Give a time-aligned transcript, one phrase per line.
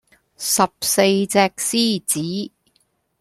[0.35, 2.51] 十四隻獅子